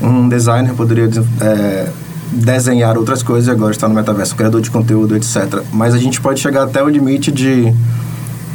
Um 0.00 0.26
designer 0.26 0.72
poderia 0.72 1.10
é, 1.42 1.90
desenhar 2.32 2.96
outras 2.96 3.22
coisas 3.22 3.48
e 3.48 3.50
agora 3.50 3.72
está 3.72 3.86
no 3.86 3.94
metaverso. 3.94 4.32
Um 4.32 4.38
criador 4.38 4.62
de 4.62 4.70
conteúdo, 4.70 5.14
etc. 5.14 5.60
Mas 5.70 5.92
a 5.92 5.98
gente 5.98 6.18
pode 6.18 6.40
chegar 6.40 6.62
até 6.62 6.82
o 6.82 6.88
limite 6.88 7.30
de 7.30 7.70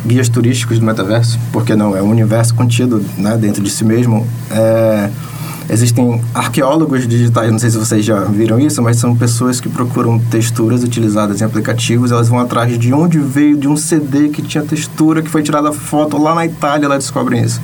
guias 0.04 0.30
turísticos 0.30 0.80
do 0.80 0.86
metaverso, 0.86 1.38
porque 1.52 1.76
não, 1.76 1.96
é 1.96 2.02
um 2.02 2.10
universo 2.10 2.56
contido 2.56 3.06
né, 3.20 3.38
dentro 3.38 3.62
de 3.62 3.70
si 3.70 3.86
mesmo. 3.86 4.26
É, 4.50 5.12
Existem 5.70 6.22
arqueólogos 6.34 7.08
digitais, 7.08 7.52
não 7.52 7.58
sei 7.58 7.70
se 7.70 7.78
vocês 7.78 8.04
já 8.04 8.20
viram 8.26 8.60
isso, 8.60 8.82
mas 8.82 8.98
são 8.98 9.16
pessoas 9.16 9.62
que 9.62 9.70
procuram 9.70 10.20
texturas 10.20 10.84
utilizadas 10.84 11.42
em 11.42 11.46
aplicativos, 11.46 12.12
elas 12.12 12.28
vão 12.28 12.40
atrás 12.40 12.78
de 12.78 12.94
onde 12.94 13.18
veio 13.20 13.56
de 13.56 13.68
um 13.68 13.78
CD 13.78 14.28
que 14.30 14.42
tinha 14.42 14.64
textura, 14.64 15.22
que 15.22 15.30
foi 15.30 15.42
tirada 15.42 15.72
foto 15.72 16.22
lá 16.22 16.36
na 16.36 16.46
Itália, 16.46 16.86
elas 16.86 17.00
descobrem 17.00 17.44
isso. 17.44 17.62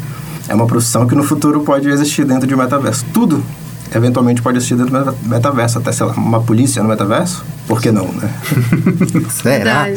É 0.47 0.55
uma 0.55 0.65
profissão 0.65 1.05
que 1.05 1.13
no 1.13 1.23
futuro 1.23 1.61
pode 1.61 1.89
existir 1.89 2.25
dentro 2.25 2.47
de 2.47 2.55
um 2.55 2.57
metaverso. 2.57 3.05
Tudo 3.13 3.43
eventualmente 3.93 4.41
pode 4.41 4.57
existir 4.57 4.75
dentro 4.75 5.03
do 5.05 5.27
metaverso, 5.27 5.79
até, 5.79 5.91
sei 5.91 6.05
lá, 6.05 6.13
uma 6.13 6.41
polícia 6.41 6.81
no 6.81 6.89
metaverso? 6.89 7.43
Por 7.67 7.81
que 7.81 7.91
não, 7.91 8.07
né? 8.07 8.33
Será? 9.29 9.87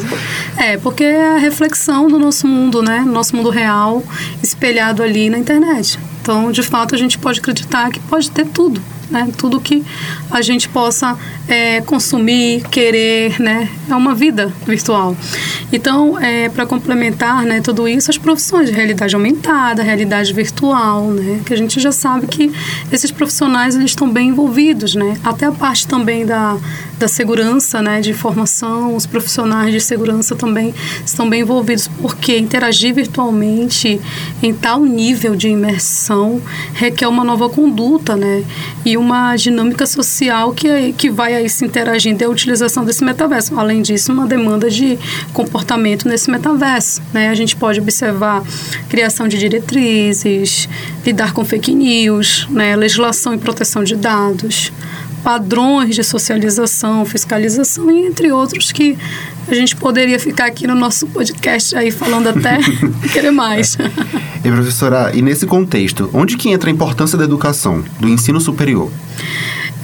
É, 0.56 0.76
porque 0.76 1.04
é 1.04 1.36
a 1.36 1.38
reflexão 1.38 2.08
do 2.08 2.18
nosso 2.18 2.46
mundo, 2.46 2.82
né? 2.82 3.00
Nosso 3.00 3.34
mundo 3.34 3.50
real 3.50 4.02
espelhado 4.42 5.02
ali 5.02 5.30
na 5.30 5.38
internet. 5.38 5.98
Então, 6.20 6.52
de 6.52 6.62
fato, 6.62 6.94
a 6.94 6.98
gente 6.98 7.18
pode 7.18 7.40
acreditar 7.40 7.90
que 7.90 7.98
pode 8.00 8.30
ter 8.30 8.46
tudo, 8.46 8.80
né? 9.12 9.28
Tudo 9.36 9.60
que 9.60 9.84
a 10.30 10.42
gente 10.42 10.68
possa 10.68 11.16
é, 11.46 11.80
consumir, 11.82 12.62
querer, 12.70 13.38
né? 13.38 13.68
É 13.88 13.94
uma 13.94 14.14
vida 14.14 14.52
virtual. 14.66 15.16
Então, 15.72 16.18
é, 16.18 16.50
para 16.50 16.66
complementar 16.66 17.44
né, 17.44 17.62
tudo 17.62 17.88
isso, 17.88 18.10
as 18.10 18.18
profissões 18.18 18.68
de 18.68 18.74
realidade 18.74 19.14
aumentada, 19.14 19.82
realidade 19.82 20.30
virtual, 20.32 21.06
né, 21.06 21.40
que 21.46 21.54
a 21.54 21.56
gente 21.56 21.80
já 21.80 21.90
sabe 21.90 22.26
que 22.26 22.52
esses 22.92 23.10
profissionais 23.10 23.74
eles 23.74 23.92
estão 23.92 24.10
bem 24.10 24.28
envolvidos, 24.28 24.94
né, 24.94 25.16
até 25.24 25.46
a 25.46 25.52
parte 25.52 25.86
também 25.86 26.26
da, 26.26 26.58
da 26.98 27.08
segurança, 27.08 27.80
né, 27.80 28.02
de 28.02 28.10
informação, 28.10 28.94
os 28.94 29.06
profissionais 29.06 29.72
de 29.72 29.80
segurança 29.80 30.36
também 30.36 30.74
estão 31.06 31.28
bem 31.28 31.40
envolvidos, 31.40 31.88
porque 32.00 32.36
interagir 32.36 32.94
virtualmente 32.94 33.98
em 34.42 34.52
tal 34.52 34.84
nível 34.84 35.34
de 35.34 35.48
imersão 35.48 36.42
requer 36.74 37.06
uma 37.06 37.24
nova 37.24 37.48
conduta, 37.48 38.14
né, 38.14 38.44
e 38.84 38.98
uma 39.02 39.36
dinâmica 39.36 39.84
social 39.84 40.52
que, 40.52 40.92
que 40.92 41.10
vai 41.10 41.34
aí 41.34 41.48
se 41.48 41.64
interagindo 41.64 42.22
é 42.22 42.26
a 42.26 42.30
utilização 42.30 42.84
desse 42.84 43.04
metaverso. 43.04 43.58
Além 43.58 43.82
disso, 43.82 44.12
uma 44.12 44.26
demanda 44.26 44.70
de 44.70 44.98
comportamento 45.32 46.08
nesse 46.08 46.30
metaverso, 46.30 47.02
né, 47.12 47.28
a 47.28 47.34
gente 47.34 47.56
pode 47.56 47.80
observar 47.80 48.42
criação 48.88 49.26
de 49.26 49.38
diretrizes, 49.38 50.68
lidar 51.04 51.32
com 51.32 51.44
fake 51.44 51.74
news, 51.74 52.46
né, 52.48 52.76
legislação 52.76 53.34
e 53.34 53.38
proteção 53.38 53.82
de 53.82 53.96
dados, 53.96 54.72
padrões 55.22 55.94
de 55.94 56.02
socialização, 56.02 57.04
fiscalização 57.04 57.90
e 57.90 58.06
entre 58.06 58.32
outros 58.32 58.72
que 58.72 58.98
a 59.48 59.54
gente 59.54 59.76
poderia 59.76 60.18
ficar 60.18 60.46
aqui 60.46 60.66
no 60.66 60.74
nosso 60.74 61.06
podcast 61.06 61.74
aí 61.76 61.90
falando 61.90 62.28
até 62.28 62.58
querer 63.12 63.30
mais. 63.30 63.76
E 64.44 64.50
professora, 64.50 65.12
e 65.14 65.22
nesse 65.22 65.46
contexto, 65.46 66.10
onde 66.12 66.36
que 66.36 66.50
entra 66.50 66.70
a 66.70 66.72
importância 66.72 67.16
da 67.16 67.24
educação, 67.24 67.84
do 67.98 68.08
ensino 68.08 68.40
superior? 68.40 68.90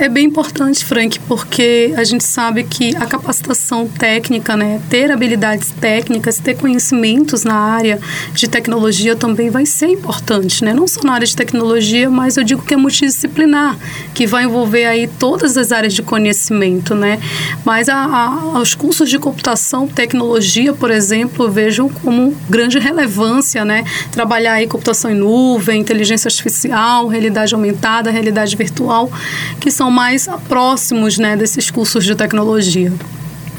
É 0.00 0.08
bem 0.08 0.26
importante, 0.26 0.84
Frank, 0.84 1.18
porque 1.26 1.92
a 1.96 2.04
gente 2.04 2.22
sabe 2.22 2.62
que 2.62 2.94
a 2.94 3.04
capacitação 3.04 3.88
técnica, 3.88 4.56
né, 4.56 4.80
ter 4.88 5.10
habilidades 5.10 5.72
técnicas, 5.72 6.38
ter 6.38 6.56
conhecimentos 6.56 7.42
na 7.42 7.56
área 7.56 7.98
de 8.32 8.48
tecnologia 8.48 9.16
também 9.16 9.50
vai 9.50 9.66
ser 9.66 9.88
importante, 9.88 10.64
né? 10.64 10.72
Não 10.72 10.86
só 10.86 11.02
na 11.02 11.14
área 11.14 11.26
de 11.26 11.34
tecnologia, 11.34 12.08
mas 12.08 12.36
eu 12.36 12.44
digo 12.44 12.62
que 12.62 12.74
é 12.74 12.76
multidisciplinar, 12.76 13.76
que 14.14 14.24
vai 14.24 14.44
envolver 14.44 14.84
aí 14.84 15.08
todas 15.08 15.56
as 15.56 15.72
áreas 15.72 15.92
de 15.92 16.02
conhecimento, 16.02 16.94
né? 16.94 17.18
Mas 17.64 17.88
a, 17.88 17.96
a, 17.96 18.60
os 18.60 18.76
cursos 18.76 19.10
de 19.10 19.18
computação, 19.18 19.88
tecnologia, 19.88 20.72
por 20.72 20.92
exemplo, 20.92 21.50
vejo 21.50 21.88
como 22.04 22.36
grande 22.48 22.78
relevância, 22.78 23.64
né? 23.64 23.82
Trabalhar 24.12 24.52
aí 24.52 24.68
computação 24.68 25.10
em 25.10 25.16
nuvem, 25.16 25.80
inteligência 25.80 26.28
artificial, 26.28 27.08
realidade 27.08 27.52
aumentada, 27.52 28.12
realidade 28.12 28.54
virtual, 28.54 29.10
que 29.58 29.72
são 29.72 29.87
mais 29.90 30.28
próximos 30.48 31.18
né, 31.18 31.36
desses 31.36 31.70
cursos 31.70 32.04
de 32.04 32.14
tecnologia. 32.14 32.92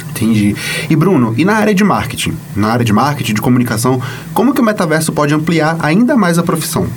Entendi. 0.10 0.56
E 0.90 0.96
Bruno, 0.96 1.34
e 1.38 1.46
na 1.46 1.54
área 1.54 1.74
de 1.74 1.84
marketing? 1.84 2.36
Na 2.56 2.70
área 2.70 2.84
de 2.84 2.92
marketing, 2.92 3.34
de 3.34 3.42
comunicação, 3.42 4.02
como 4.34 4.54
que 4.54 4.60
o 4.60 4.64
metaverso 4.64 5.14
pode 5.14 5.34
ampliar 5.34 5.78
ainda 5.80 6.18
mais 6.18 6.38
a 6.38 6.44
profissão? 6.44 6.88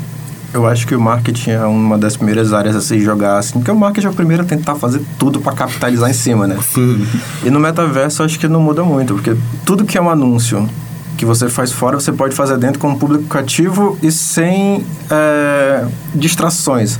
Eu 0.53 0.67
acho 0.67 0.87
que 0.87 0.95
o 0.95 1.01
marketing 1.01 1.51
é 1.51 1.65
uma 1.65 1.97
das 1.97 2.17
primeiras 2.17 2.53
áreas 2.53 2.77
a 2.77 2.81
se 2.81 3.01
jogar, 3.01 3.39
assim, 3.39 3.55
porque 3.55 3.71
o 3.71 3.77
marketing 3.77 4.09
é 4.09 4.11
o 4.11 4.13
primeiro 4.13 4.43
a 4.43 4.47
tentar 4.47 4.75
fazer 4.75 5.01
tudo 5.19 5.41
para 5.41 5.53
capitalizar 5.55 6.11
em 6.11 6.13
cima, 6.13 6.47
né? 6.47 6.59
Sim. 6.63 7.07
E 7.43 7.49
no 7.49 7.59
metaverso 7.59 8.21
eu 8.21 8.27
acho 8.27 8.39
que 8.39 8.47
não 8.47 8.61
muda 8.61 8.83
muito, 8.83 9.15
porque 9.15 9.35
tudo 9.65 9.85
que 9.85 9.97
é 9.97 10.03
um 10.03 10.11
anúncio 10.11 10.69
que 11.17 11.25
você 11.25 11.49
faz 11.49 11.73
fora, 11.73 11.99
você 11.99 12.13
pode 12.13 12.35
fazer 12.35 12.59
dentro 12.59 12.79
com 12.79 12.89
um 12.89 12.99
público 12.99 13.25
cativo 13.25 13.97
e 14.03 14.11
sem 14.11 14.85
é, 15.11 15.87
distrações 16.15 16.99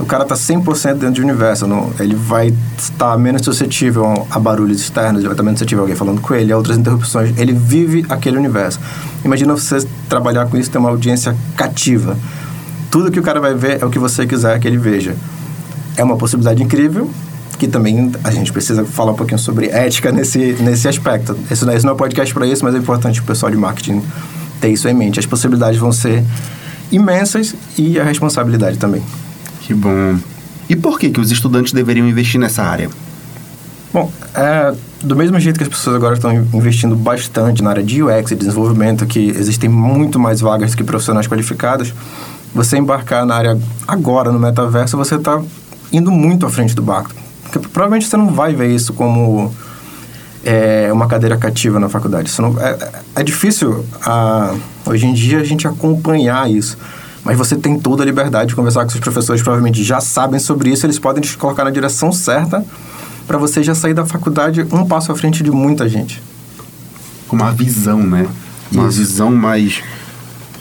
o 0.00 0.06
cara 0.06 0.24
tá 0.24 0.34
100% 0.34 0.94
dentro 0.94 1.22
do 1.22 1.22
universo. 1.22 1.66
Não, 1.66 1.92
ele 2.00 2.14
vai 2.14 2.54
estar 2.78 3.16
menos 3.18 3.42
suscetível 3.42 4.26
a 4.30 4.38
barulhos 4.38 4.80
externos, 4.80 5.20
ele 5.20 5.28
vai 5.28 5.34
estar 5.34 5.42
menos 5.42 5.58
suscetível 5.58 5.82
a 5.82 5.84
alguém 5.84 5.96
falando 5.96 6.20
com 6.20 6.34
ele, 6.34 6.52
a 6.52 6.56
outras 6.56 6.78
interrupções. 6.78 7.36
Ele 7.38 7.52
vive 7.52 8.06
aquele 8.08 8.38
universo. 8.38 8.80
Imagina 9.24 9.52
você 9.52 9.86
trabalhar 10.08 10.46
com 10.46 10.56
isso, 10.56 10.70
ter 10.70 10.78
uma 10.78 10.88
audiência 10.88 11.36
cativa. 11.56 12.16
Tudo 12.90 13.10
que 13.10 13.20
o 13.20 13.22
cara 13.22 13.40
vai 13.40 13.54
ver 13.54 13.82
é 13.82 13.84
o 13.84 13.90
que 13.90 13.98
você 13.98 14.26
quiser 14.26 14.58
que 14.58 14.66
ele 14.66 14.78
veja. 14.78 15.14
É 15.96 16.02
uma 16.02 16.16
possibilidade 16.16 16.62
incrível, 16.62 17.10
que 17.58 17.68
também 17.68 18.10
a 18.24 18.30
gente 18.30 18.52
precisa 18.52 18.84
falar 18.84 19.12
um 19.12 19.16
pouquinho 19.16 19.38
sobre 19.38 19.66
ética 19.66 20.10
nesse, 20.10 20.56
nesse 20.60 20.88
aspecto. 20.88 21.36
Esse, 21.50 21.64
não 21.64 21.90
é 21.90 21.92
um 21.92 21.96
podcast 21.96 22.32
para 22.32 22.46
isso, 22.46 22.64
mas 22.64 22.74
é 22.74 22.78
importante 22.78 23.20
o 23.20 23.24
pessoal 23.24 23.52
de 23.52 23.58
marketing 23.58 24.02
ter 24.60 24.68
isso 24.68 24.88
em 24.88 24.94
mente. 24.94 25.20
As 25.20 25.26
possibilidades 25.26 25.78
vão 25.78 25.92
ser 25.92 26.24
imensas 26.90 27.54
e 27.76 28.00
a 28.00 28.04
responsabilidade 28.04 28.78
também. 28.78 29.02
Que 29.70 29.74
bom. 29.74 30.18
E 30.68 30.74
por 30.74 30.98
que, 30.98 31.10
que 31.10 31.20
os 31.20 31.30
estudantes 31.30 31.72
deveriam 31.72 32.08
investir 32.08 32.40
nessa 32.40 32.64
área? 32.64 32.90
Bom, 33.92 34.10
é, 34.34 34.74
do 35.00 35.14
mesmo 35.14 35.38
jeito 35.38 35.58
que 35.58 35.62
as 35.62 35.68
pessoas 35.68 35.94
agora 35.94 36.14
estão 36.14 36.32
investindo 36.52 36.96
bastante 36.96 37.62
na 37.62 37.70
área 37.70 37.82
de 37.84 38.02
UX 38.02 38.32
e 38.32 38.34
desenvolvimento, 38.34 39.06
que 39.06 39.28
existem 39.28 39.70
muito 39.70 40.18
mais 40.18 40.40
vagas 40.40 40.74
que 40.74 40.82
profissionais 40.82 41.28
qualificados, 41.28 41.94
você 42.52 42.78
embarcar 42.78 43.24
na 43.24 43.36
área 43.36 43.58
agora 43.86 44.32
no 44.32 44.40
metaverso, 44.40 44.96
você 44.96 45.14
está 45.14 45.40
indo 45.92 46.10
muito 46.10 46.44
à 46.46 46.50
frente 46.50 46.74
do 46.74 46.82
barco. 46.82 47.12
Porque 47.44 47.60
provavelmente 47.60 48.08
você 48.08 48.16
não 48.16 48.34
vai 48.34 48.52
ver 48.52 48.74
isso 48.74 48.92
como 48.92 49.54
é, 50.44 50.92
uma 50.92 51.06
cadeira 51.06 51.36
cativa 51.36 51.78
na 51.78 51.88
faculdade. 51.88 52.32
Não, 52.40 52.60
é, 52.60 52.76
é, 53.14 53.22
difícil, 53.22 53.86
a, 54.04 54.52
hoje 54.84 55.06
em 55.06 55.14
dia, 55.14 55.38
a 55.38 55.44
gente 55.44 55.68
acompanhar 55.68 56.50
isso 56.50 56.76
mas 57.24 57.36
você 57.36 57.56
tem 57.56 57.78
toda 57.78 58.02
a 58.02 58.06
liberdade 58.06 58.50
de 58.50 58.56
conversar 58.56 58.84
com 58.84 58.90
seus 58.90 59.00
professores, 59.00 59.42
provavelmente 59.42 59.82
já 59.84 60.00
sabem 60.00 60.38
sobre 60.40 60.70
isso, 60.70 60.86
eles 60.86 60.98
podem 60.98 61.22
te 61.22 61.36
colocar 61.36 61.64
na 61.64 61.70
direção 61.70 62.12
certa 62.12 62.64
para 63.26 63.38
você 63.38 63.62
já 63.62 63.74
sair 63.74 63.94
da 63.94 64.04
faculdade 64.04 64.66
um 64.72 64.84
passo 64.84 65.12
à 65.12 65.14
frente 65.14 65.42
de 65.42 65.50
muita 65.50 65.88
gente. 65.88 66.22
Com 67.28 67.36
uma 67.36 67.52
visão, 67.52 68.02
né? 68.02 68.26
Uma 68.72 68.88
isso. 68.88 68.98
visão 68.98 69.30
mais. 69.30 69.82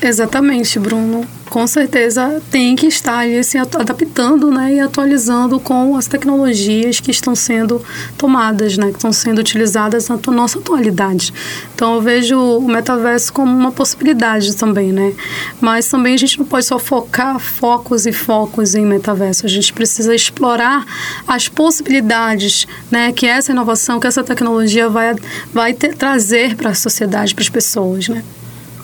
Exatamente, 0.01 0.79
Bruno 0.79 1.27
com 1.49 1.65
certeza 1.65 2.41
tem 2.51 2.75
que 2.75 2.85
estar 2.85 3.19
ali 3.19 3.43
se 3.43 3.57
adaptando 3.57 4.51
né, 4.51 4.75
e 4.75 4.79
atualizando 4.79 5.59
com 5.59 5.97
as 5.97 6.07
tecnologias 6.07 6.99
que 6.99 7.11
estão 7.11 7.35
sendo 7.35 7.83
tomadas, 8.17 8.77
né, 8.77 8.91
que 8.91 8.97
estão 8.97 9.11
sendo 9.11 9.39
utilizadas 9.39 10.07
na 10.07 10.19
nossa 10.27 10.59
atualidade. 10.59 11.33
Então 11.73 11.95
eu 11.95 12.01
vejo 12.01 12.39
o 12.39 12.67
metaverso 12.67 13.33
como 13.33 13.51
uma 13.51 13.71
possibilidade 13.71 14.55
também, 14.55 14.91
né? 14.91 15.13
Mas 15.59 15.87
também 15.87 16.13
a 16.13 16.17
gente 16.17 16.37
não 16.37 16.45
pode 16.45 16.65
só 16.65 16.77
focar 16.77 17.39
focos 17.39 18.05
e 18.05 18.11
focos 18.11 18.75
em 18.75 18.85
metaverso. 18.85 19.45
A 19.45 19.49
gente 19.49 19.73
precisa 19.73 20.13
explorar 20.13 20.85
as 21.27 21.47
possibilidades, 21.47 22.67
né, 22.91 23.11
que 23.11 23.25
essa 23.25 23.51
inovação, 23.51 23.99
que 23.99 24.07
essa 24.07 24.23
tecnologia 24.23 24.87
vai, 24.87 25.15
vai 25.51 25.73
ter, 25.73 25.95
trazer 25.95 26.55
para 26.55 26.69
a 26.69 26.75
sociedade, 26.75 27.33
para 27.33 27.41
as 27.41 27.49
pessoas, 27.49 28.07
né? 28.07 28.23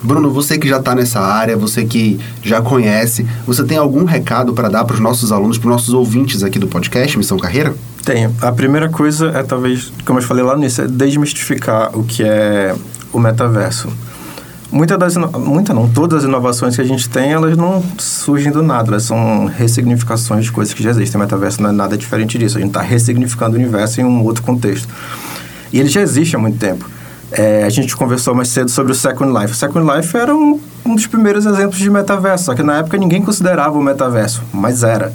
Bruno, 0.02 0.30
você 0.30 0.58
que 0.58 0.68
já 0.68 0.78
está 0.78 0.94
nessa 0.94 1.20
área, 1.20 1.56
você 1.56 1.84
que 1.84 2.20
já 2.42 2.60
conhece, 2.60 3.26
você 3.46 3.64
tem 3.64 3.78
algum 3.78 4.04
recado 4.04 4.52
para 4.52 4.68
dar 4.68 4.84
para 4.84 4.94
os 4.94 5.00
nossos 5.00 5.32
alunos, 5.32 5.58
para 5.58 5.68
os 5.68 5.72
nossos 5.72 5.94
ouvintes 5.94 6.42
aqui 6.42 6.58
do 6.58 6.68
podcast 6.68 7.16
Missão 7.16 7.38
Carreira? 7.38 7.74
Tenho. 8.04 8.34
A 8.40 8.52
primeira 8.52 8.88
coisa 8.88 9.32
é 9.34 9.42
talvez, 9.42 9.92
como 10.04 10.18
eu 10.18 10.22
falei 10.22 10.44
lá 10.44 10.56
nisso, 10.56 10.82
é 10.82 10.86
desmistificar 10.86 11.90
o 11.96 12.04
que 12.04 12.22
é 12.22 12.74
o 13.12 13.18
metaverso. 13.18 13.88
Muitas 14.70 14.98
das, 14.98 15.16
muita 15.16 15.72
não, 15.72 15.88
todas 15.88 16.18
as 16.18 16.24
inovações 16.24 16.74
que 16.74 16.82
a 16.82 16.84
gente 16.84 17.08
tem, 17.08 17.32
elas 17.32 17.56
não 17.56 17.82
surgem 17.98 18.50
do 18.50 18.62
nada, 18.62 18.90
elas 18.90 19.04
são 19.04 19.46
ressignificações 19.46 20.44
de 20.44 20.52
coisas 20.52 20.74
que 20.74 20.82
já 20.82 20.90
existem. 20.90 21.20
O 21.20 21.22
metaverso 21.22 21.62
não 21.62 21.70
é 21.70 21.72
nada 21.72 21.96
diferente 21.96 22.36
disso, 22.36 22.58
a 22.58 22.60
gente 22.60 22.70
está 22.70 22.82
ressignificando 22.82 23.56
o 23.56 23.58
universo 23.60 24.00
em 24.00 24.04
um 24.04 24.22
outro 24.22 24.42
contexto. 24.42 24.88
E 25.72 25.78
ele 25.78 25.88
já 25.88 26.00
existe 26.00 26.34
há 26.36 26.38
muito 26.38 26.58
tempo. 26.58 26.88
É, 27.32 27.64
a 27.64 27.68
gente 27.68 27.96
conversou 27.96 28.34
mais 28.34 28.48
cedo 28.48 28.70
sobre 28.70 28.92
o 28.92 28.94
Second 28.94 29.36
Life. 29.36 29.52
O 29.52 29.56
Second 29.56 29.92
Life 29.92 30.16
era 30.16 30.34
um, 30.34 30.60
um 30.84 30.94
dos 30.94 31.06
primeiros 31.06 31.44
exemplos 31.44 31.78
de 31.78 31.90
metaverso, 31.90 32.44
só 32.44 32.54
que 32.54 32.62
na 32.62 32.78
época 32.78 32.96
ninguém 32.96 33.20
considerava 33.20 33.76
o 33.76 33.82
metaverso, 33.82 34.42
mas 34.52 34.82
era. 34.82 35.12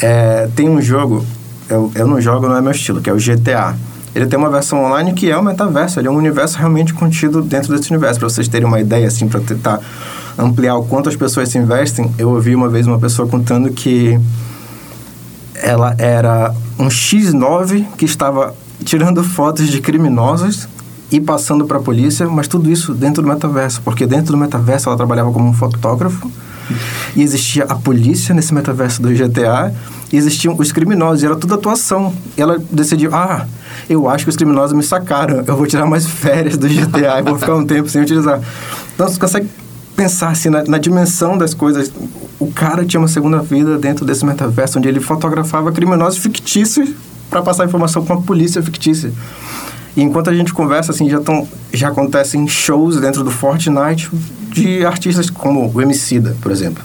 É, 0.00 0.48
tem 0.56 0.68
um 0.68 0.82
jogo, 0.82 1.24
eu, 1.68 1.90
eu 1.94 2.06
não 2.06 2.20
jogo, 2.20 2.48
não 2.48 2.56
é 2.56 2.60
meu 2.60 2.72
estilo, 2.72 3.00
que 3.00 3.08
é 3.08 3.12
o 3.12 3.16
GTA. 3.16 3.76
Ele 4.14 4.26
tem 4.26 4.38
uma 4.38 4.50
versão 4.50 4.82
online 4.82 5.12
que 5.12 5.30
é 5.30 5.36
o 5.36 5.42
metaverso, 5.42 6.00
ele 6.00 6.08
é 6.08 6.10
um 6.10 6.16
universo 6.16 6.58
realmente 6.58 6.92
contido 6.92 7.42
dentro 7.42 7.74
desse 7.74 7.90
universo. 7.90 8.18
Para 8.18 8.28
vocês 8.28 8.48
terem 8.48 8.66
uma 8.66 8.80
ideia, 8.80 9.06
assim, 9.06 9.28
para 9.28 9.40
tentar 9.40 9.80
ampliar 10.38 10.76
o 10.76 10.84
quanto 10.84 11.08
as 11.08 11.16
pessoas 11.16 11.48
se 11.48 11.58
investem, 11.58 12.10
eu 12.18 12.30
ouvi 12.30 12.54
uma 12.54 12.68
vez 12.68 12.86
uma 12.86 12.98
pessoa 12.98 13.28
contando 13.28 13.70
que 13.70 14.18
ela 15.54 15.94
era 15.98 16.54
um 16.78 16.88
X9 16.88 17.86
que 17.96 18.04
estava 18.04 18.54
tirando 18.84 19.22
fotos 19.22 19.68
de 19.68 19.80
criminosos 19.80 20.68
e 21.10 21.20
passando 21.20 21.64
para 21.64 21.78
a 21.78 21.80
polícia, 21.80 22.28
mas 22.28 22.48
tudo 22.48 22.70
isso 22.70 22.92
dentro 22.92 23.22
do 23.22 23.28
metaverso, 23.28 23.80
porque 23.82 24.06
dentro 24.06 24.32
do 24.32 24.38
metaverso 24.38 24.88
ela 24.88 24.96
trabalhava 24.96 25.30
como 25.30 25.48
um 25.48 25.52
fotógrafo 25.52 26.30
e 27.14 27.22
existia 27.22 27.64
a 27.64 27.74
polícia 27.74 28.34
nesse 28.34 28.52
metaverso 28.52 29.00
do 29.00 29.08
GTA 29.10 29.72
e 30.12 30.16
existiam 30.16 30.54
os 30.58 30.72
criminosos, 30.72 31.22
e 31.22 31.26
era 31.26 31.36
tudo 31.36 31.54
atuação. 31.54 32.12
E 32.36 32.42
ela 32.42 32.58
decidiu, 32.70 33.14
ah, 33.14 33.46
eu 33.88 34.08
acho 34.08 34.24
que 34.24 34.30
os 34.30 34.36
criminosos 34.36 34.76
me 34.76 34.82
sacaram, 34.82 35.44
eu 35.46 35.56
vou 35.56 35.66
tirar 35.66 35.86
mais 35.86 36.06
férias 36.06 36.56
do 36.56 36.68
GTA 36.68 37.20
e 37.20 37.22
vou 37.22 37.38
ficar 37.38 37.54
um 37.54 37.64
tempo 37.64 37.88
sem 37.88 38.02
utilizar. 38.02 38.40
Então 38.94 39.08
você 39.08 39.18
consegue 39.18 39.48
pensar 39.94 40.30
assim 40.30 40.50
na, 40.50 40.64
na 40.64 40.78
dimensão 40.78 41.38
das 41.38 41.54
coisas. 41.54 41.90
O 42.38 42.52
cara 42.52 42.84
tinha 42.84 43.00
uma 43.00 43.08
segunda 43.08 43.40
vida 43.40 43.78
dentro 43.78 44.04
desse 44.04 44.24
metaverso, 44.26 44.78
onde 44.78 44.88
ele 44.88 45.00
fotografava 45.00 45.72
criminosos 45.72 46.18
fictícios 46.18 46.90
para 47.30 47.42
passar 47.42 47.64
informação 47.64 48.04
com 48.04 48.12
a 48.12 48.20
polícia 48.20 48.62
fictícia. 48.62 49.12
E 49.96 50.02
enquanto 50.02 50.28
a 50.28 50.34
gente 50.34 50.52
conversa, 50.52 50.92
assim, 50.92 51.08
já, 51.08 51.20
tão, 51.20 51.48
já 51.72 51.88
acontecem 51.88 52.46
shows 52.46 53.00
dentro 53.00 53.24
do 53.24 53.30
Fortnite 53.30 54.10
de 54.52 54.84
artistas 54.84 55.30
como 55.30 55.72
o 55.74 55.80
Emicida, 55.80 56.36
por 56.42 56.52
exemplo. 56.52 56.84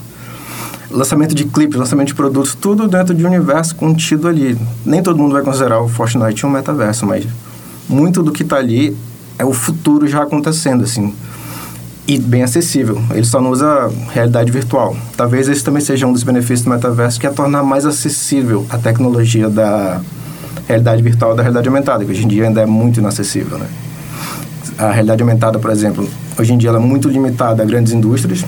Lançamento 0.90 1.34
de 1.34 1.44
clipes, 1.44 1.78
lançamento 1.78 2.08
de 2.08 2.14
produtos, 2.14 2.54
tudo 2.54 2.88
dentro 2.88 3.14
de 3.14 3.24
um 3.24 3.28
universo 3.28 3.74
contido 3.74 4.28
ali. 4.28 4.58
Nem 4.84 5.02
todo 5.02 5.18
mundo 5.18 5.32
vai 5.32 5.42
considerar 5.42 5.80
o 5.80 5.88
Fortnite 5.88 6.46
um 6.46 6.50
metaverso, 6.50 7.06
mas 7.06 7.26
muito 7.88 8.22
do 8.22 8.32
que 8.32 8.42
está 8.42 8.56
ali 8.56 8.96
é 9.38 9.44
o 9.44 9.52
futuro 9.52 10.06
já 10.06 10.22
acontecendo, 10.22 10.84
assim. 10.84 11.14
E 12.06 12.18
bem 12.18 12.42
acessível. 12.42 13.00
Ele 13.10 13.24
só 13.24 13.40
não 13.40 13.50
usa 13.50 13.90
realidade 14.10 14.50
virtual. 14.50 14.96
Talvez 15.16 15.48
esse 15.48 15.62
também 15.62 15.82
seja 15.82 16.06
um 16.06 16.12
dos 16.12 16.22
benefícios 16.22 16.62
do 16.62 16.70
metaverso, 16.70 17.20
que 17.20 17.26
é 17.26 17.30
tornar 17.30 17.62
mais 17.62 17.86
acessível 17.86 18.66
a 18.70 18.78
tecnologia 18.78 19.48
da 19.48 20.00
realidade 20.72 21.02
virtual 21.02 21.34
da 21.34 21.42
realidade 21.42 21.68
aumentada, 21.68 22.04
que 22.04 22.10
hoje 22.10 22.24
em 22.24 22.28
dia 22.28 22.46
ainda 22.46 22.62
é 22.62 22.66
muito 22.66 23.00
inacessível, 23.00 23.58
né? 23.58 23.66
A 24.78 24.90
realidade 24.90 25.22
aumentada, 25.22 25.58
por 25.58 25.70
exemplo, 25.70 26.08
hoje 26.38 26.52
em 26.52 26.58
dia 26.58 26.70
ela 26.70 26.78
é 26.78 26.82
muito 26.82 27.08
limitada 27.08 27.62
a 27.62 27.66
grandes 27.66 27.92
indústrias. 27.92 28.44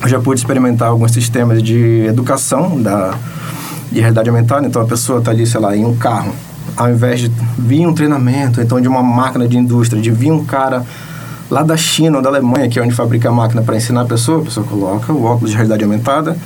Eu 0.00 0.08
já 0.08 0.20
pude 0.20 0.40
experimentar 0.40 0.88
alguns 0.88 1.10
sistemas 1.10 1.62
de 1.62 2.06
educação 2.06 2.80
da, 2.80 3.14
de 3.90 4.00
realidade 4.00 4.28
aumentada, 4.28 4.66
então 4.66 4.80
a 4.80 4.84
pessoa 4.84 5.18
está 5.18 5.32
ali, 5.32 5.46
sei 5.46 5.60
lá, 5.60 5.76
em 5.76 5.84
um 5.84 5.96
carro, 5.96 6.32
ao 6.76 6.88
invés 6.88 7.20
de 7.20 7.32
vir 7.58 7.86
um 7.86 7.92
treinamento, 7.92 8.60
então 8.60 8.80
de 8.80 8.86
uma 8.86 9.02
máquina 9.02 9.48
de 9.48 9.58
indústria, 9.58 10.00
de 10.00 10.10
vir 10.10 10.30
um 10.30 10.44
cara 10.44 10.84
lá 11.50 11.62
da 11.62 11.76
China 11.76 12.18
ou 12.18 12.22
da 12.22 12.28
Alemanha, 12.28 12.68
que 12.68 12.78
é 12.78 12.82
onde 12.82 12.94
fabrica 12.94 13.28
a 13.28 13.32
máquina 13.32 13.62
para 13.62 13.76
ensinar 13.76 14.02
a 14.02 14.04
pessoa, 14.04 14.42
a 14.42 14.44
pessoa 14.44 14.64
coloca 14.64 15.12
o 15.12 15.24
óculos 15.24 15.50
de 15.50 15.56
realidade 15.56 15.82
aumentada 15.82 16.36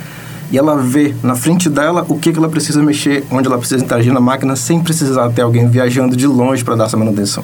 e 0.53 0.57
ela 0.57 0.77
vê 0.77 1.15
na 1.23 1.33
frente 1.33 1.67
dela 1.67 2.05
o 2.07 2.19
que, 2.19 2.31
que 2.31 2.37
ela 2.37 2.47
precisa 2.47 2.79
mexer, 2.83 3.25
onde 3.31 3.47
ela 3.47 3.57
precisa 3.57 3.83
interagir 3.83 4.13
na 4.13 4.19
máquina, 4.19 4.55
sem 4.55 4.79
precisar 4.79 5.27
ter 5.31 5.41
alguém 5.41 5.67
viajando 5.67 6.15
de 6.15 6.27
longe 6.27 6.63
para 6.63 6.75
dar 6.75 6.85
essa 6.85 6.95
manutenção. 6.95 7.43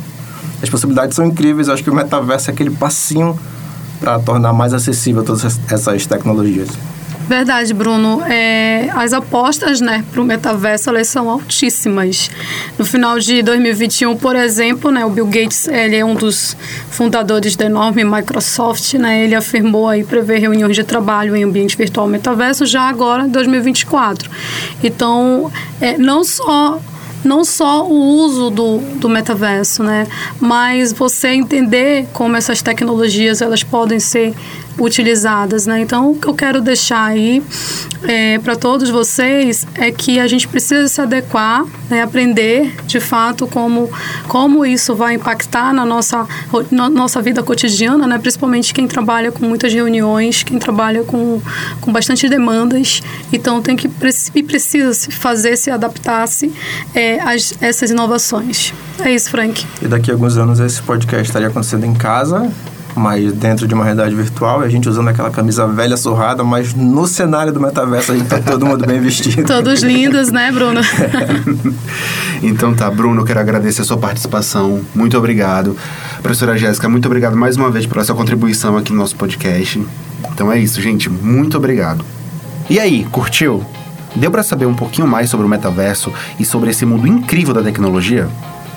As 0.61 0.69
possibilidades 0.69 1.15
são 1.15 1.25
incríveis, 1.25 1.69
acho 1.69 1.83
que 1.83 1.89
o 1.89 1.95
metaverso 1.95 2.51
é 2.51 2.53
aquele 2.53 2.69
passinho 2.69 3.35
para 3.99 4.19
tornar 4.19 4.53
mais 4.53 4.75
acessível 4.75 5.23
todas 5.23 5.57
essas 5.71 6.05
tecnologias. 6.05 6.69
Verdade, 7.29 7.75
Bruno. 7.75 8.23
É, 8.27 8.89
as 8.91 9.13
apostas 9.13 9.79
né, 9.79 10.03
para 10.11 10.19
o 10.19 10.25
metaverso 10.25 10.89
elas 10.89 11.07
são 11.09 11.29
altíssimas. 11.29 12.31
No 12.75 12.83
final 12.83 13.19
de 13.19 13.43
2021, 13.43 14.17
por 14.17 14.35
exemplo, 14.35 14.89
né, 14.89 15.05
o 15.05 15.11
Bill 15.11 15.27
Gates 15.27 15.67
ele 15.67 15.95
é 15.95 16.03
um 16.03 16.15
dos 16.15 16.57
fundadores 16.89 17.55
da 17.55 17.65
enorme 17.65 18.03
Microsoft. 18.03 18.95
Né, 18.95 19.25
ele 19.25 19.35
afirmou 19.35 19.87
aí 19.87 20.03
prever 20.03 20.39
reuniões 20.39 20.75
de 20.75 20.83
trabalho 20.83 21.35
em 21.35 21.43
ambiente 21.43 21.77
virtual 21.77 22.07
metaverso 22.07 22.65
já 22.65 22.89
agora, 22.89 23.25
em 23.25 23.29
2024. 23.29 24.27
Então, 24.83 25.51
é, 25.79 25.99
não 25.99 26.23
só 26.23 26.81
não 27.23 27.43
só 27.43 27.85
o 27.85 27.93
uso 28.23 28.49
do, 28.49 28.77
do 28.95 29.09
metaverso, 29.09 29.83
né? 29.83 30.07
Mas 30.39 30.93
você 30.93 31.27
entender 31.27 32.07
como 32.13 32.37
essas 32.37 32.61
tecnologias 32.61 33.41
elas 33.41 33.61
podem 33.61 33.99
ser 33.99 34.33
utilizadas, 34.79 35.65
né? 35.65 35.81
Então, 35.81 36.11
o 36.11 36.15
que 36.15 36.27
eu 36.27 36.33
quero 36.33 36.61
deixar 36.61 37.05
aí 37.05 37.43
é, 38.03 38.39
para 38.39 38.55
todos 38.55 38.89
vocês 38.89 39.67
é 39.75 39.91
que 39.91 40.19
a 40.19 40.27
gente 40.27 40.47
precisa 40.47 40.87
se 40.87 41.01
adequar, 41.01 41.65
né? 41.89 42.01
aprender 42.01 42.75
de 42.85 42.99
fato 42.99 43.45
como, 43.47 43.91
como 44.27 44.65
isso 44.65 44.95
vai 44.95 45.15
impactar 45.15 45.73
na 45.73 45.85
nossa, 45.85 46.27
na 46.71 46.89
nossa 46.89 47.21
vida 47.21 47.43
cotidiana, 47.43 48.07
né? 48.07 48.17
Principalmente 48.17 48.73
quem 48.73 48.87
trabalha 48.87 49.31
com 49.31 49.45
muitas 49.45 49.73
reuniões, 49.73 50.43
quem 50.43 50.57
trabalha 50.57 51.03
com, 51.03 51.41
com 51.81 51.91
bastante 51.91 52.27
demandas. 52.29 53.01
Então, 53.31 53.61
tem 53.61 53.75
que 53.75 53.89
e 54.33 54.43
precisa 54.43 54.93
se 54.93 55.11
fazer, 55.11 55.57
se 55.57 55.69
adaptar-se 55.69 56.51
é, 56.95 57.19
a 57.19 57.35
essas 57.61 57.91
inovações. 57.91 58.73
É 58.99 59.13
isso, 59.13 59.29
Frank. 59.29 59.65
E 59.81 59.87
daqui 59.87 60.11
a 60.11 60.13
alguns 60.13 60.37
anos 60.37 60.59
esse 60.59 60.81
podcast 60.81 61.27
estaria 61.27 61.47
acontecendo 61.47 61.85
em 61.85 61.93
casa 61.93 62.51
mas 62.95 63.31
dentro 63.33 63.67
de 63.67 63.73
uma 63.73 63.83
realidade 63.83 64.13
virtual, 64.15 64.61
a 64.61 64.69
gente 64.69 64.89
usando 64.89 65.07
aquela 65.07 65.29
camisa 65.29 65.67
velha 65.67 65.95
surrada, 65.95 66.43
mas 66.43 66.73
no 66.73 67.07
cenário 67.07 67.53
do 67.53 67.59
metaverso 67.59 68.11
a 68.11 68.17
gente 68.17 68.27
tá 68.27 68.39
todo 68.39 68.65
mundo 68.65 68.85
bem 68.85 68.99
vestido. 68.99 69.45
Todos 69.45 69.81
lindos, 69.81 70.31
né, 70.31 70.51
Bruno? 70.51 70.81
então 72.41 72.73
tá, 72.73 72.89
Bruno, 72.89 73.23
quero 73.23 73.39
agradecer 73.39 73.81
a 73.81 73.85
sua 73.85 73.97
participação. 73.97 74.81
Muito 74.93 75.17
obrigado. 75.17 75.75
Professora 76.21 76.57
Jéssica, 76.57 76.89
muito 76.89 77.05
obrigado 77.05 77.35
mais 77.35 77.55
uma 77.55 77.69
vez 77.69 77.85
pela 77.85 78.03
sua 78.03 78.15
contribuição 78.15 78.77
aqui 78.77 78.91
no 78.91 78.97
nosso 78.97 79.15
podcast. 79.15 79.81
Então 80.33 80.51
é 80.51 80.59
isso, 80.59 80.81
gente. 80.81 81.09
Muito 81.09 81.57
obrigado. 81.57 82.03
E 82.69 82.79
aí, 82.79 83.05
curtiu? 83.11 83.65
Deu 84.15 84.31
para 84.31 84.43
saber 84.43 84.65
um 84.65 84.73
pouquinho 84.73 85.07
mais 85.07 85.29
sobre 85.29 85.45
o 85.45 85.49
metaverso 85.49 86.11
e 86.39 86.45
sobre 86.45 86.71
esse 86.71 86.85
mundo 86.85 87.07
incrível 87.07 87.53
da 87.53 87.61
tecnologia? 87.61 88.27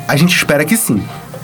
A 0.06 0.16
gente 0.16 0.36
espera 0.36 0.64
que 0.64 0.76
sim. 0.76 1.02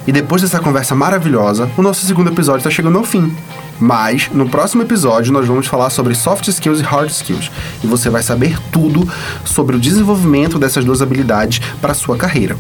E 0.09 0.13
depois 0.13 0.41
dessa 0.41 0.59
conversa 0.59 0.95
maravilhosa, 0.95 1.71
o 1.77 1.83
nosso 1.83 2.07
segundo 2.07 2.31
episódio 2.31 2.61
está 2.61 2.71
chegando 2.71 2.97
ao 2.97 3.05
fim. 3.05 3.31
Mas, 3.79 4.31
no 4.33 4.49
próximo 4.49 4.83
episódio, 4.83 5.31
nós 5.35 5.47
vamos 5.47 5.67
falar 5.67 5.91
sobre 5.91 6.15
soft 6.15 6.49
skills 6.49 6.81
e 6.81 6.83
hard 6.83 7.11
skills. 7.11 7.51
E 7.85 7.87
você 7.87 8.09
vai 8.09 8.23
saber 8.23 8.59
tudo 8.73 9.07
sobre 9.45 9.77
o 9.77 9.79
desenvolvimento 9.79 10.59
dessas 10.59 10.83
duas 10.83 11.03
habilidades 11.03 11.61
para 11.79 11.93
a 11.93 11.95
sua 11.95 12.17
carreira. 12.17 12.57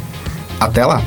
Até 0.60 0.84
lá! 0.84 1.00